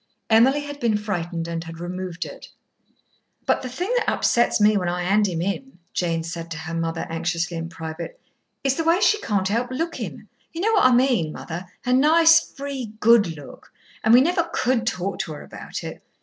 [0.31, 2.47] Emily had been frightened and had removed it.
[3.45, 6.73] "But the thing that upsets me when I hand him in," Jane said to her
[6.73, 8.19] mother anxiously in private,
[8.63, 10.27] "is the way she can't help looking.
[10.53, 13.71] You know what I mean, mother, her nice, free, good look.
[14.03, 16.01] And we never could talk to her about it.